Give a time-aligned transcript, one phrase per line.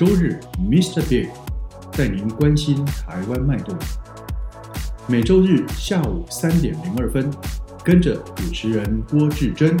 [0.00, 1.06] 周日，Mr.
[1.10, 1.28] Big
[1.92, 3.76] 带您关心台湾脉动。
[5.06, 7.30] 每周日下午三点零二分，
[7.84, 9.76] 跟着主持人郭志珍，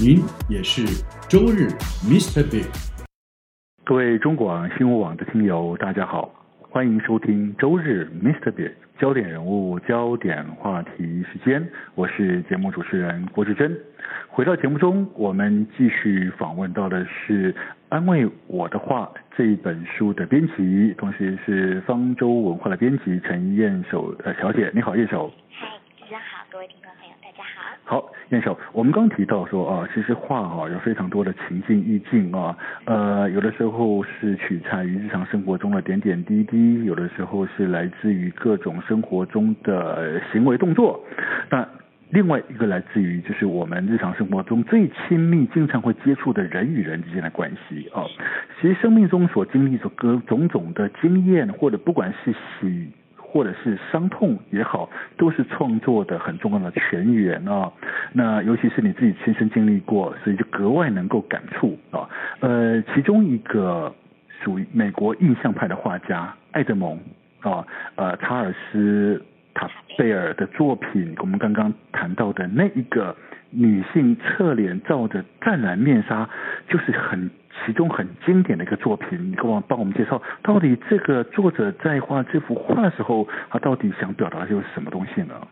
[0.00, 0.86] 您也是
[1.28, 1.68] 周日
[2.02, 2.42] Mr.
[2.48, 2.64] Big。
[3.84, 6.30] 各位中广新闻网的听友，大家好，
[6.70, 8.50] 欢迎收听周日 Mr.
[8.50, 13.78] Big 焦点人物、焦点话题时间，我是节目主持人郭志珍。
[14.28, 17.54] 回到节目中，我们继续访问到的是。
[17.90, 25.32] 安慰我的话这一本书的编辑，同时是方舟文化的编辑陈燕守呃小姐，你好，燕守。
[25.48, 25.66] 嗨，
[25.98, 27.14] 大家好，各位听众朋友，
[27.88, 28.04] 好。
[28.28, 41.02] 燕少，我们刚提到说啊，其实画哈有非常多的情境意境啊，呃，有的时候是取材于日常生活中的点点滴滴，有的时候是来自于各种生活中的行为动作，
[41.50, 41.66] 那。
[42.10, 48.00] 另外一个来自于就是我们日常生活中最亲密、经常会接触的人与人之间的关系啊。
[48.58, 52.88] 其实生命中所经历的各种种的经验，或者不管是喜
[53.30, 57.70] 或者是伤痛也好，都是创作的很重要的泉源啊。
[58.12, 62.08] 那尤其是你自己亲身经历过，所以就格外能够感触啊。
[62.40, 63.94] 呃，其中一个
[64.42, 66.98] 属于美国印象派的画家爱德蒙
[67.40, 67.66] 啊，
[67.96, 69.22] 呃，查尔斯。
[69.54, 73.16] 塔贝尔的作品，我们刚刚谈到的那一个
[73.50, 76.28] 女性侧脸罩着湛蓝面纱，
[76.68, 77.28] 就是很
[77.64, 79.30] 其中很经典的一个作品。
[79.30, 85.48] 你给我帮我们介绍，到底这个作者在画这幅画的时候，他到底想表达的就是什么东西呢？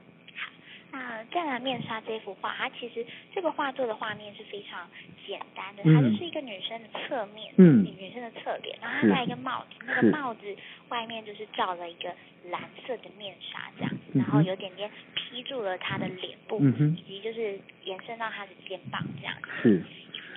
[1.33, 3.05] 湛蓝面纱这幅画，它其实
[3.35, 4.89] 这个画作的画面是非常
[5.27, 10.41] 简单的，它就是一个女生的侧面，嗯，女生的侧脸，然后她戴一个帽子，那个帽子
[10.89, 12.09] 外面就是罩了一个
[12.49, 16.63] 蓝色的面纱这样子，然后有点点披住了她的脸部，
[16.97, 19.83] 以及就是延伸到她的肩膀这样子，是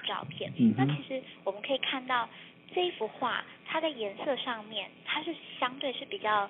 [0.09, 0.51] 照片。
[0.75, 2.27] 那其实我们可以看到
[2.73, 6.49] 这一幅画，它的颜色上面，它是相对是比较。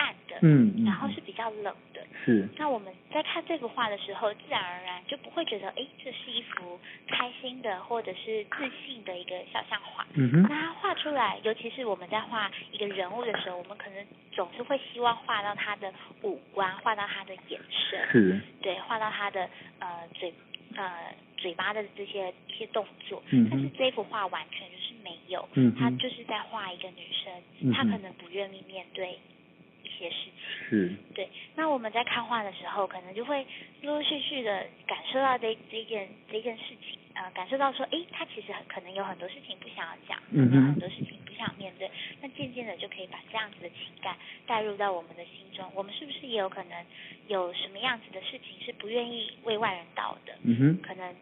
[0.00, 2.46] 暗的，嗯，然后是比较冷的，是。
[2.56, 6.78] 那我们在看这幅画的时候，自然而然就不会觉得，哎，这是一幅
[7.08, 10.06] 开心的或者是自信的一个肖像画。
[10.14, 10.42] 嗯哼。
[10.42, 15.92] 那它画出来，尤其是我们在画一个人物的时候，我们可能总是会希望画到他的
[16.22, 18.40] 五官，画到他的眼神，是。
[18.62, 20.32] 对，画到他的呃嘴
[20.76, 23.22] 呃嘴巴的这些一些动作。
[23.30, 23.48] 嗯。
[23.50, 29.18] 但是这幅画完全就是没有，嗯，他就是在画一个女生，她可能不愿意面对。
[29.84, 30.32] 一些事情
[30.68, 31.28] 是，对。
[31.56, 33.44] 那我们在看画的时候，可能就会
[33.82, 41.90] 陆陆续续的感受到这这件这件事情，呃，感受到说，哎，他其实很可能有很多事情不想要讲，嗯，有很多事情不想面对。
[42.22, 44.14] 那渐渐的就可以把这样子的情感
[44.46, 45.68] 带入到我们的心中。
[45.74, 46.84] 我们是不是也有可能
[47.26, 50.32] 有什么样子的事情是不愿意为外人道的？
[50.44, 51.12] 嗯哼，可能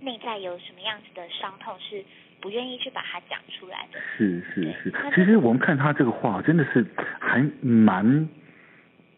[0.00, 2.04] 内在有什么样子的伤痛是。
[2.38, 3.98] 不愿意去把它讲出来的。
[4.16, 6.86] 是是是，其实我们看他这个话，真的是
[7.18, 8.28] 还蛮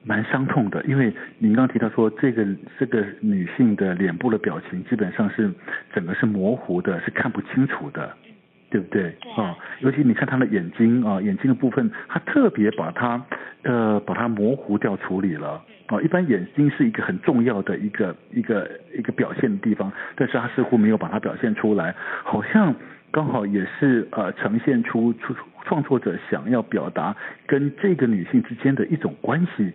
[0.08, 2.42] 蛮伤痛的，因为您刚刚提到说，这个
[2.78, 5.52] 这个女性的脸部的表情基本上是
[5.92, 8.10] 整个是模糊的，是看不清楚的，
[8.70, 9.14] 对不对？
[9.20, 13.22] 对啊，尤其你看她的眼睛啊，眼睛的部分，她特别把它
[13.64, 15.62] 呃把它模糊掉处理了。
[15.88, 22.74] 啊，一般眼睛是一个很重要的一个一个一个表现的地方，但是她似乎没有把它表现出来，好像。
[23.10, 27.16] 刚好也是呃呈现出出创作者想要表达
[27.47, 29.72] 跟这个女性之间的一种关系，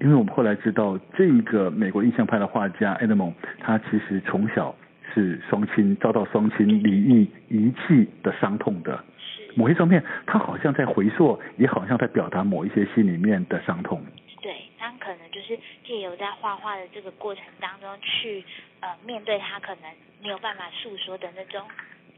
[0.00, 4.74] 因为我们后来知道这个美国印象派的画家爱德蒙，他其实从小
[5.14, 9.02] 是双亲遭到双亲离异遗弃的伤痛的，
[9.54, 14.02] 某些方面他好像在回溯，也好像在表达某一些心里面的伤痛。
[14.42, 18.44] 对，他可能就是借由在画画的这个过程当中去
[18.80, 19.90] 呃面对他可能
[20.22, 21.66] 没有办法诉说的那种。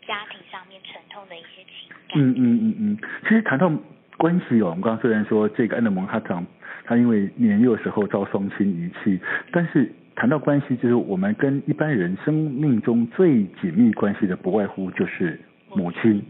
[0.08, 2.19] 家庭上面沉痛的一些情感。
[2.19, 3.70] 嗯嗯嗯嗯，其实谈到
[4.19, 6.44] 关系哦，我们刚刚虽然说这个安德蒙他长，
[6.85, 9.19] 他因为年幼时候遭双亲遗弃，
[9.50, 16.23] 但是谈到关系，就是我们跟一般人生命中最紧密关系的，不外乎就是母亲，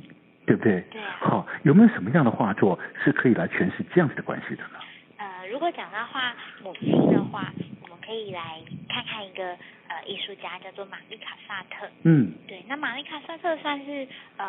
[0.46, 0.84] 对不对？
[0.92, 1.16] 对啊。
[1.18, 4.78] 好，有没有什么样的画作是可以来诠释这样子的关系的呢？
[5.16, 7.52] 呃，如果讲到画母亲的话，
[7.82, 9.56] 我们可以来看看一个。
[9.88, 11.90] 呃，艺术家叫做玛丽卡萨特。
[12.02, 14.06] 嗯，对，那玛丽卡萨特算是
[14.36, 14.46] 呃，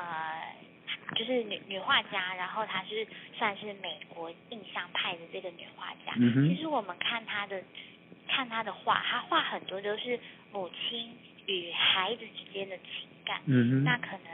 [1.15, 3.07] 就是女女画家，然后她是
[3.37, 6.13] 算是美国印象派的这个女画家。
[6.17, 6.47] 嗯。
[6.47, 7.61] 其实我们看她的
[8.27, 10.19] 看她的画，她画很多都是
[10.51, 11.15] 母亲
[11.47, 13.41] 与孩子之间的情感。
[13.83, 14.25] 那可能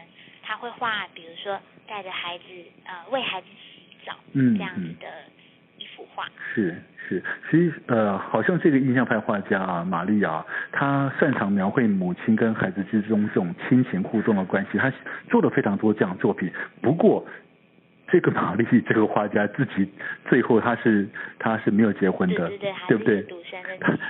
[0.42, 2.44] 她会画，比如说带着孩子
[2.84, 5.45] 呃为孩子洗澡，嗯，这样子的一
[6.54, 6.76] 是。
[7.08, 7.22] 是，
[7.52, 14.92] 其实呃，好像这个印象派画家啊，玛丽亚，她擅长描绘母亲跟孩子之中这种亲情互动的关系，她
[15.30, 16.52] 做了非常多这样作品。
[16.82, 17.24] 不过，
[18.08, 19.88] 这个玛丽这个画家自己
[20.28, 21.08] 最后他是。
[21.38, 21.70] 他是。
[21.70, 23.22] 没有结婚的，对对对，对不对？
[23.22, 23.60] 独生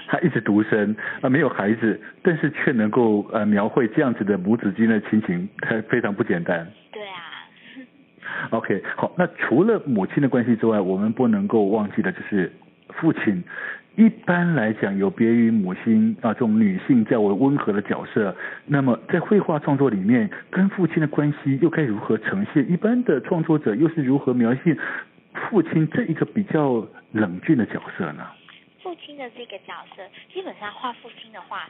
[0.08, 2.50] 他一直独生啊、没有孩子，但是。
[2.52, 6.66] 却能够呃描绘这样子的母子间的亲情，他非常不简单。
[6.94, 7.35] 对啊。
[8.52, 12.52] OK，好，那除了母亲的关系之外，我们不能够忘记的就是。
[13.00, 13.44] 父亲
[13.96, 18.34] 一般来讲有别于母亲啊这种女性较为温和的角色，
[18.68, 22.72] 那么在绘画创作里面，跟父亲的关系又该如何呈现？
[22.72, 24.78] 一般的创作者又是如何描写
[25.34, 28.24] 父亲这一个比较冷峻的角色呢？
[28.82, 31.68] 父亲的这个角色，基本上画父亲的话，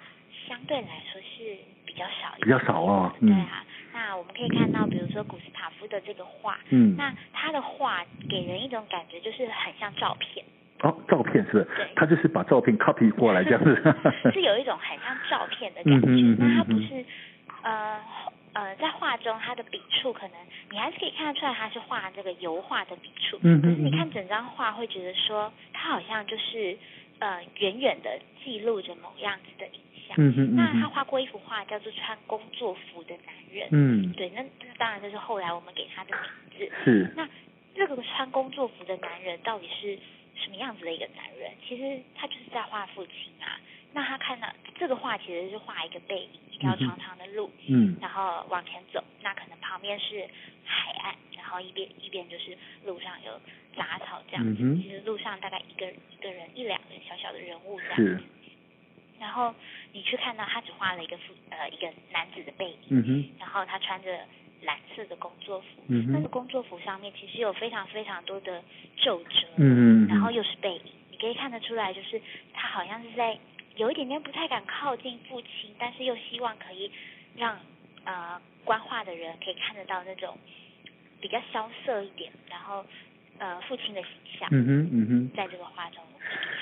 [0.48, 3.12] 相对来说是比较少一点，比较少哦。
[3.22, 3.64] 对啊，
[3.96, 10.44] 那我们可以看到，比如说古斯塔夫的这个画，嗯，那他的画给人一种感觉，就是很像照片。
[10.84, 11.64] 哦，照片是不是？
[11.78, 13.72] 对，他就是把照片 copy 过来这样子。
[14.36, 17.06] 是有一种很像照片的感觉，嗯、那他不是
[17.64, 18.02] 呃
[18.52, 20.36] 呃在画中他的笔触可能
[20.70, 26.78] 你还是可以看得出来他是画这个油画的笔触，嗯，可是你看整张画会觉得说他好像就是
[27.20, 30.16] 呃远远的记录着某样子的影像。
[30.18, 33.68] 嗯嗯，那他画过一幅画叫做穿工作服的男人。
[33.72, 36.76] 嗯，对，那那当然就是后来我们给他的名字。
[36.84, 37.12] 是。
[37.16, 37.28] 那
[37.76, 39.98] 这个穿工作服的男人到底是？
[40.38, 41.50] 什么样子的一个男人？
[41.66, 43.58] 其实他就是在画父亲啊。
[43.94, 44.48] 那他看到
[44.78, 49.02] 这个画，其实是画一个背影，一条长长的路，嗯，然后往前走。
[49.24, 50.28] 那可能旁边是
[50.66, 53.40] 海岸，然后一边一边就是路上有
[53.78, 54.58] 杂草这样子。
[54.62, 58.24] 嗯、其实路上大概一个一个人一两个小小的人物这样子。
[59.20, 59.54] 然后
[59.92, 64.20] 你去看到他只画了一个父呃一个男子的背影，嗯哼，然后他穿着。
[64.62, 68.64] 蓝色的工作服，嗯，那个工作服上面其实有非常非常多的
[68.98, 70.82] 皱褶，嗯，然后又是背影，
[71.12, 72.20] 你可以看得出来，就是
[72.52, 73.38] 他好像是在
[73.76, 76.90] 有一点点不太敢靠近父亲，但是又希望可以
[77.36, 77.60] 让
[78.06, 80.36] 呃观画的人可以看得到那种
[81.22, 82.84] 比较萧瑟一点，然后
[83.38, 84.10] 呃父亲的形
[84.40, 86.02] 象，嗯哼嗯哼，在这个画中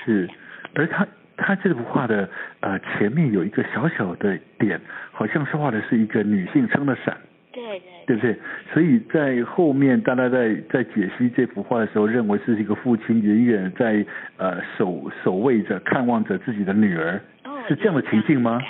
[0.04, 0.28] 是，
[0.74, 2.28] 而他他这幅画的
[2.60, 4.80] 呃前面有一个小小的点，
[5.12, 7.16] 好像是画的是一个女性撑的伞。
[7.52, 7.62] 对
[8.06, 8.36] 对，对不对？
[8.72, 14.04] 所以在后面，大家在在解析这幅画的时候，认为是一个父亲远远在
[14.38, 18.60] 呃守守卫着、看望着自己的女儿，哦、是这样的情境吗？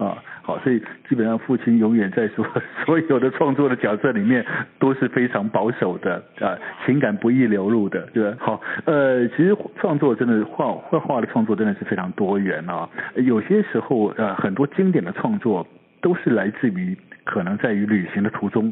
[0.00, 2.46] 嗯，啊，好，所以基本上父亲永远在所
[2.86, 4.44] 所有的创作的角色里面
[4.78, 6.54] 都是非常保守的啊，
[6.84, 8.36] 情感不易流露的，对吧？
[8.38, 15.66] 好，呃，其实创作真的画画画的创作真的是非常多元啊，有些时候呃很多经典的创作
[16.00, 16.96] 都是来自于。
[17.26, 18.70] 可能在于旅行的途中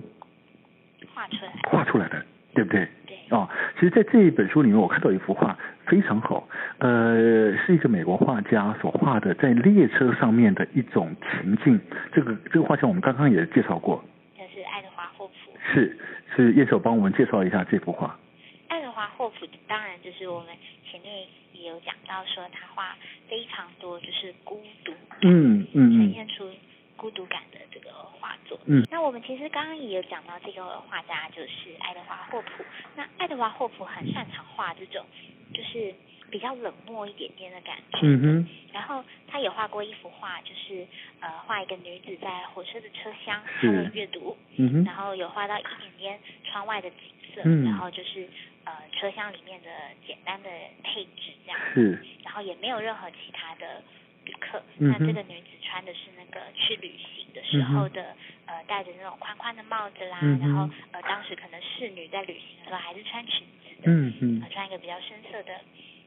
[1.15, 2.23] 画出来，画出来的，
[2.53, 2.87] 对不对？
[3.07, 3.17] 对。
[3.31, 6.47] 哦，其实，在这一本书里面，我看到一幅画非常好，
[6.83, 11.81] 呃，是一个美国画家所画的，在列车上面的一种情境。
[12.13, 14.03] 这个这个画像我们刚刚也介绍过。
[14.37, 15.33] 这是爱德华霍普。
[15.63, 15.97] 是
[16.35, 18.19] 是，叶手帮我们介绍一下这幅画。
[18.67, 20.49] 爱德华霍普当然就是我们
[20.91, 22.97] 前面也有讲到说，他画
[23.29, 26.51] 非常多就是孤独，嗯嗯嗯，呈现出
[26.97, 28.59] 孤独感的这个画作。
[28.67, 32.65] 嗯，那我们其实刚刚也有讲到这个画家就是爱德华霍普。
[32.97, 35.07] 那爱德华霍普很擅长画这种，
[35.53, 35.95] 就是
[36.31, 37.99] 比较冷漠一点点的感觉。
[38.03, 38.49] 嗯哼。
[38.73, 40.87] 然后他也画过一幅画，就是
[41.21, 44.37] 呃画一个女子在火车的车厢，她的阅读。
[44.57, 44.85] 嗯哼。
[44.85, 46.99] 然后有画到一点点窗外的景
[47.35, 47.65] 色，嗯。
[47.65, 48.27] 然后就是
[48.65, 49.69] 呃车厢里面的
[50.07, 50.49] 简单的
[50.83, 51.61] 配置这样。
[51.75, 51.99] 是。
[52.25, 53.83] 然后也没有任何其他的
[54.25, 54.63] 旅客。
[54.79, 54.91] 嗯。
[54.91, 58.03] 那这个女子穿的是那个去旅行的时候的。
[58.03, 65.59] 嗯呃，戴着那种宽宽的帽子啦，嗯、然后呃，当时可能侍女在旅行的时候还是穿裙子的，嗯嗯、呃，穿一个比较深色的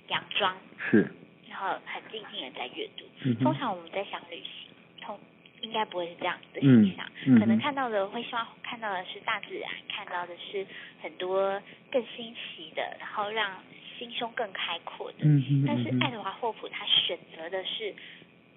[0.10, 1.10] 洋装，是，
[1.50, 3.36] 然后很静静的在阅读、嗯。
[3.39, 4.69] 通常我们在想旅行，
[5.01, 5.19] 通
[5.62, 10.67] 应该不会是这样子的形象、嗯嗯，可能看到的会希望看到的是大自然，看到的是
[11.01, 13.50] 很多更新奇的，然后让
[13.97, 15.19] 心胸更开阔的。
[15.21, 17.93] 嗯、但是爱德华霍普他选择的是。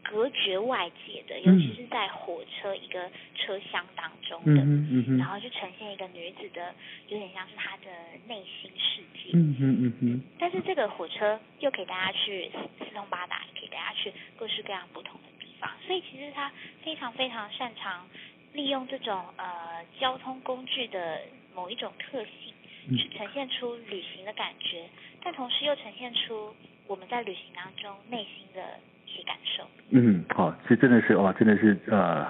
[0.01, 6.75] 隔绝外界的，尤其是在火车一个车厢当中的，嗯嗯、然后就呈现一个女子的，
[7.09, 7.85] 有点像是她的
[8.27, 9.33] 内心世界。
[9.35, 16.51] 嗯嗯嗯、但是这个火车又可以带她去四通八达，可以带她去各式各样不同的地方，所以其实他
[16.83, 18.09] 非常非常擅长
[18.55, 21.21] 利用这种呃交通工具的
[21.55, 22.55] 某一种特性，
[22.97, 24.85] 去呈现出旅行的感觉，
[25.23, 26.55] 但同时又呈现出
[26.87, 28.61] 我们在旅行当中内心的
[29.07, 29.65] 一些感受。
[29.91, 32.27] 嗯，好，这真的是哇，真的是呃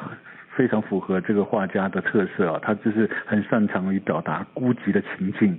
[0.56, 5.58] 非常符合这个画家的特色啊，他就是很擅长于表达孤寂的情境。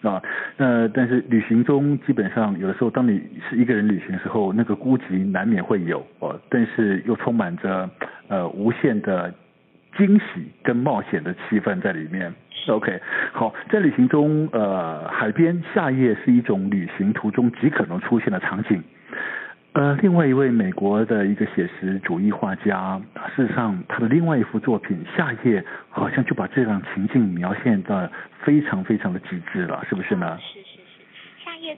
[0.00, 0.22] 啊，
[0.56, 7.90] 那，但是旅行中基本上有的时候，当你是一个人旅行的时候，那个孤寂难免会有哦，但是又充满着
[8.28, 9.34] 呃无限的
[9.96, 10.24] 惊喜
[10.62, 12.32] 跟冒险的气氛在里面。
[12.70, 13.00] OK，
[13.32, 18.82] 好，在旅行中，呃，海边夏夜是一种旅行途中极可能出现的场景。
[19.72, 23.00] 呃，另外一位美国的一个写实主义画家，
[23.36, 28.10] 事实上他的另外一幅作品《夏夜》好像就把这样情境描现的
[28.42, 30.36] 非常非常的极致了，是不是呢？《》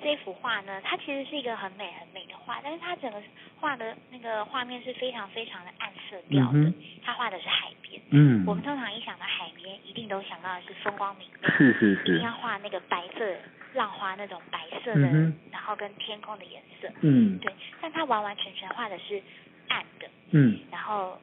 [0.03, 3.23] 这幅画呢，它其实是一个很美很美的画，但是它整个
[3.61, 6.73] 画的那个画面是非常非常的暗色调的，
[7.05, 8.01] 它、嗯、画的是海边。
[8.11, 8.45] 嗯。
[8.47, 11.49] 我们通常一想到海边，一定都想到的是风光明媚。
[11.51, 12.15] 是是是。
[12.15, 13.37] 一定要画那个白色。
[13.73, 19.23] 浪花那种白色的，嗯、然后跟天空的颜色，嗯，对，但它完完全全画的是
[19.69, 21.17] 暗的，嗯，然后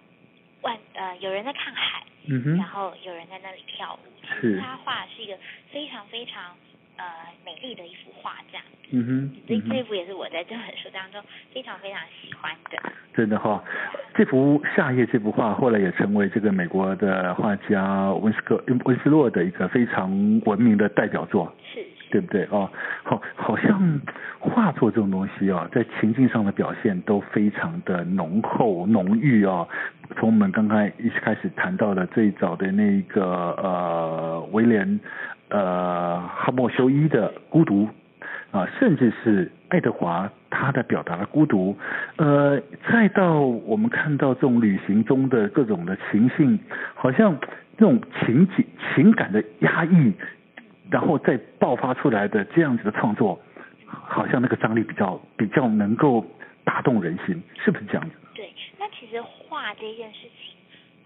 [0.62, 4.00] 万呃有人在看海，嗯哼，然后有人在那里跳舞，
[4.40, 5.38] 是，他画的是一个
[5.74, 6.56] 非常非常
[6.98, 7.04] 呃
[7.46, 11.22] 美丽的一幅画，这样，嗯哼，这这幅也是我在这本书当中
[11.54, 12.78] 非常非常喜欢的，
[13.14, 13.64] 真的哈、哦，
[14.14, 20.10] 这幅夏夜这幅画后来也成为这个美国的画家温斯克温斯洛的一个非常
[20.46, 21.86] 闻名的代表作，是。
[22.10, 22.72] 对不对哦？
[23.04, 24.00] 好，好像
[24.40, 29.68] 画作这种东西啊，在情境上的表现都非常的浓厚浓郁啊。
[30.16, 35.02] 从我们刚刚一开始谈到的最早的那个呃威廉
[35.50, 37.88] 呃哈默修伊的孤独
[38.52, 41.78] 啊，甚至是爱德华他的表达的孤独，
[42.18, 42.62] 呃，
[42.92, 46.60] 再到我们看到这种旅行中的各种的情境，
[46.96, 47.38] 好像
[47.78, 50.14] 这种情景情感的压抑。
[50.90, 53.38] 然后再爆发出来的这样子的创作，
[53.88, 56.26] 好像那个张力比较比较能够
[56.64, 58.16] 打动人心，是不是这样子？
[58.34, 58.50] 对，
[58.80, 60.56] 那其实画这件事情，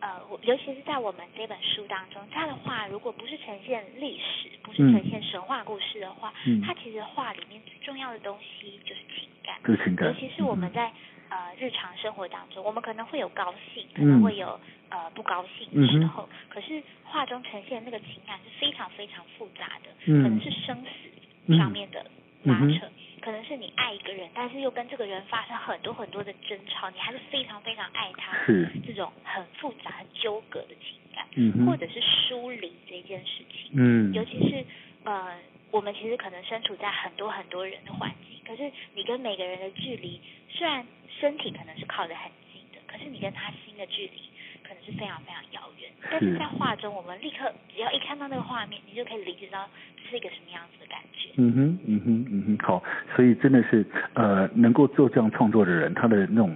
[0.02, 10.90] 呃，尤其是在我们这本书当中，他的画如果不是呈现历史，不是呈现神话故事的话，嗯，它其实画里面最重要的东西就是情感，就是情感，尤其是我们在。
[10.90, 10.94] 嗯
[11.32, 16.28] 呃，日常生活当中，我们可能会有高兴，可能会有、嗯、呃不高兴的时候。
[16.30, 22.06] 嗯、可是画中呈现那个情感是非常非常复杂的，嗯、可能是生死上面的
[22.44, 22.92] 拉扯，嗯、
[23.22, 34.66] 可能是你爱一个人，但是又跟这个人发生很多很多的争吵，你还是非常非常爱他，是这种很复杂、很纠葛的情感，嗯、或者是疏离这件事情，嗯，尤其是
[35.04, 35.38] 呃，
[35.70, 40.86] 我们其实可能身处在很多很多人的环境，可是你跟每个人的距离虽然。
[41.20, 44.22] 身体可能是靠得很近的，可是你跟他心的距离
[44.64, 45.92] 可能是非常非常遥远。
[46.10, 51.30] 但是在画中，我们立刻只要一看到那个画面，你就可以理解到这是一个什么样子的感觉。
[51.38, 52.84] 嗯哼，嗯哼，嗯哼，好，
[53.16, 56.54] 所以真的是呃，能够做这样创作的人，他的那种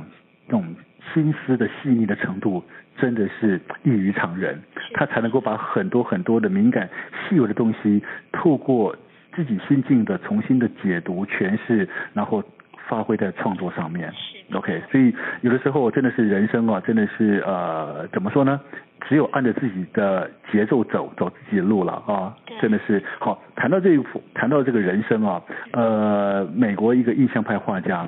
[0.47, 0.75] 那种
[1.13, 2.61] 心思的细腻的程度，
[2.97, 4.61] 真的是异于常人。
[4.93, 6.89] 他才能够把很多很多的敏感
[7.29, 8.95] 细微的东西，透过
[9.33, 12.43] 自己心境的重新的解读诠释，然后。
[12.87, 14.11] 发挥在创作上面
[14.53, 18.59] ，OK，所以有的时候真的是人生啊，真的是呃，怎么说呢？
[19.07, 23.39] 只有按着自己的节奏走，走自己的路了啊，真的是好。
[23.55, 25.41] 谈到这一幅，谈到这个人生啊，
[25.73, 28.07] 呃，美国一个印象派画家，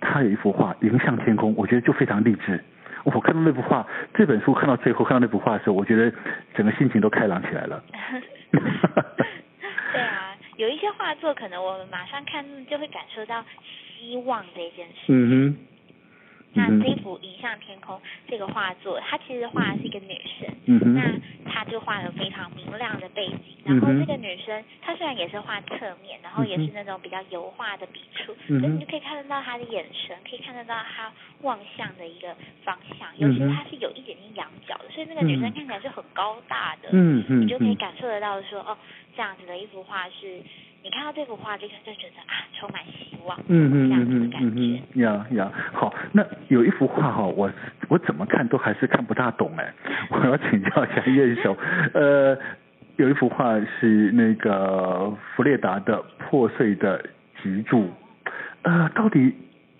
[0.00, 2.62] 他有一幅画《迎向天空》，我觉得就非常励志。
[3.02, 6.12] 我看到那幅画，这本书看到最后看到那幅画的时候，我觉得
[6.54, 7.82] 整个心情都开朗起来了。
[8.52, 13.44] 对啊，有一些画作，可能我们马上看就会感受到。
[13.98, 15.04] 希望这件事。
[15.08, 15.56] 嗯哼。
[16.58, 20.48] 那这幅《迎向天空》这个画作，它其实画的是一个女生。
[20.64, 20.94] 嗯哼。
[20.94, 31.12] 那她就画了非常明亮的背景，然后这个女生她虽然也是画侧面，然后也是那种比较油画的笔触，嗯、可是你就可以看得到她的眼神，可以看得到她
[31.42, 32.34] 望向的一个
[32.64, 36.88] 方向，尤其是她是有一点点仰角的，所以那个女生看起来是很高大的。
[36.92, 37.42] 嗯嗯。
[37.42, 38.78] 你就可以感受得到说，哦，
[39.14, 40.40] 这样子的一幅画是。
[40.82, 42.80] 你看到这幅画，就就觉得啊，充满
[43.48, 44.60] 嗯嗯这样的感觉。
[44.60, 47.50] 嗯嗯呀呀，好，那有一幅画哈，我
[47.88, 49.72] 我怎么看都还是看不大懂哎，
[50.10, 51.56] 我要请教一下彦手。
[51.94, 52.36] 呃，
[52.96, 57.04] 有一幅画是那个弗列达的破碎的
[57.42, 57.90] 脊柱，
[58.62, 59.34] 呃，到底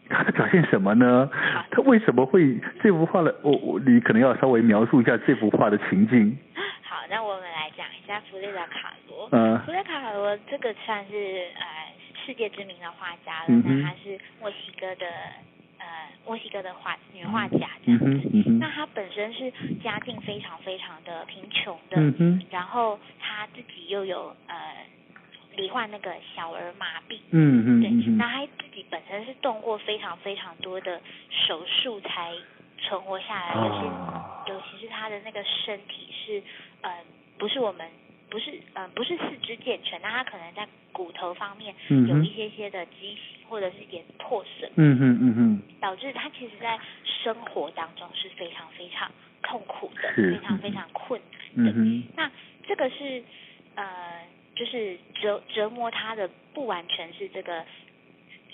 [0.09, 1.29] 它在表现什么呢？
[1.71, 3.35] 它为什么会这幅画的？
[3.43, 6.37] 我我你可能要稍微描述一下这幅画的情境。
[6.83, 9.29] 好，那我们来讲一下弗列达卡罗。
[9.33, 11.15] 嗯，弗列达卡罗这个算是
[11.59, 11.65] 呃
[12.27, 15.07] 世界知名的画家了，嗯、那他是墨西哥的
[15.79, 15.87] 呃
[16.27, 18.05] 墨西哥的画女画家这样子。
[18.05, 19.49] 嗯嗯嗯、那她本身是
[19.81, 21.97] 家境非常非常的贫穷的，
[22.51, 24.57] 然后她自己又有呃
[25.55, 27.21] 罹患那个小儿麻痹。
[27.31, 27.81] 嗯嗯。
[27.81, 31.01] 对，嗯、那她自己本身是动过非常非常多的
[31.47, 32.35] 手术才
[32.83, 36.43] 存活下来，尤其、啊、尤其是她的那个身体是
[36.83, 36.91] 呃
[37.39, 37.87] 不是我们。
[38.37, 46.79] 不是，嗯、呃，不是四肢健全，那他可能在骨头方面有一些些的畸形，或者是一点破损，嗯嗯嗯嗯，导致他其实在
[47.25, 49.11] 生活当中是非常非常
[49.43, 51.19] 痛苦的，是非常非常困
[51.55, 51.73] 难的。
[51.81, 52.31] 嗯、那
[52.69, 53.25] 这个是，
[53.75, 54.23] 呃，
[54.55, 57.65] 就是折折磨他的不完全是这个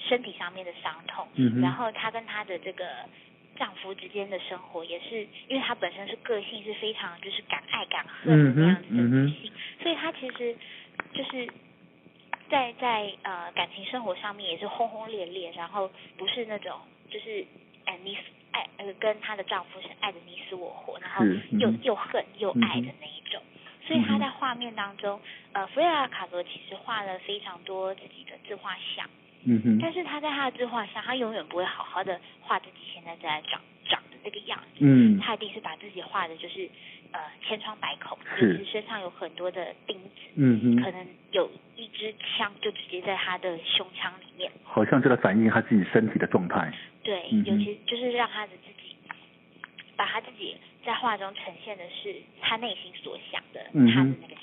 [0.08, 2.86] 身体上面的伤痛，嗯哼，然后他跟他的这个。
[3.54, 10.56] 丈夫之间的生活也是，因为她本身是个性是非常就是敢爱敢恨的那样子的女性，嗯嗯、所以她其实
[11.12, 11.48] 就是
[12.48, 16.78] 在在呃感情生活上面也是轰轰烈烈，然后不是那种
[17.10, 17.44] 就是
[17.84, 18.16] 爱你
[18.52, 21.24] 爱呃跟她的丈夫是爱的你死我活，然后
[21.58, 23.42] 又、嗯、又恨又爱的那一种，
[23.86, 25.20] 所以她在画面当中，
[25.52, 29.08] 呃弗雷拉卡罗其实画了非常多自己的自画像。
[29.44, 34.84] 嗯哼，但是他在他的自画像，他永远不会好好的画自己现在在长长的这个样子。
[34.86, 36.70] 嗯，他一定是把自己画的，就是
[37.12, 40.82] 呃千疮百孔，就是身上有很多的钉子。
[40.82, 44.50] 可能有一支枪就直接在他的胸腔里面。
[44.64, 46.72] 好像就在反映他自己身体的状态。
[47.02, 48.96] 对，嗯、尤其就是让他的自己，
[49.96, 53.60] 把他自己在画中呈现的是他内心所想的，
[53.94, 54.34] 他的那个。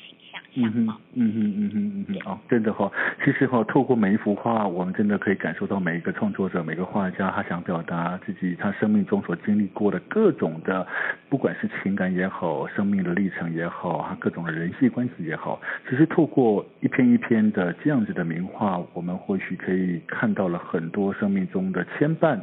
[0.56, 2.92] 嗯哼，嗯哼，嗯哼，嗯哼，哦，真的哈、哦，
[3.24, 10.86] 其实哈、哦，透过每一幅画，我们真的可以感受到每一个创作者、每个画家，他想表达自己他生命中所经历过的各种的，
[11.30, 22.40] 不管是情感也好，生命的历程也好，他各种的人际关系也好，其实透过一篇一篇的这样子的名画，我们或许可以看到了很多生命中的牵绊，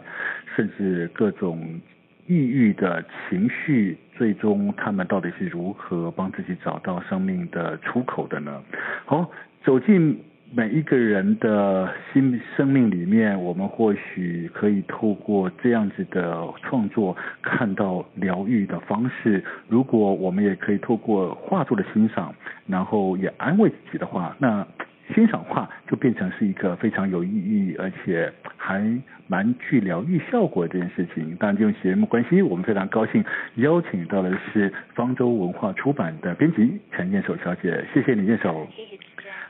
[0.54, 1.80] 甚至各种。
[2.28, 8.62] 抑郁的情绪，最终他们到底是如何帮自己找到生命的出口的呢？
[9.04, 9.30] 好，
[9.62, 10.18] 走进
[10.52, 19.44] 每一个人的心生命里面，我们或许可以透过这样子的创作，看到疗愈的方式。
[19.68, 22.34] 如果我们也可以透过画作的欣赏，
[22.66, 24.66] 然后也安慰自己的话，那。
[25.14, 28.82] 欣赏画就变成是一个非常有意义，而且还
[29.26, 31.36] 蛮具疗愈效果的这件事情。
[31.36, 33.24] 当然，这种节目关系，我们非常高兴
[33.56, 37.84] 邀请到的是方舟文化出版的编辑陈建守小姐。
[37.94, 38.66] 谢谢你，燕守。
[38.74, 38.98] 谢谢。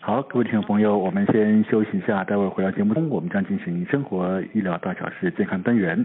[0.01, 6.05] 好，各位听众朋友，我们先休息一下，待会儿回到节目中，我们将进行生活医疗大小事健康单元。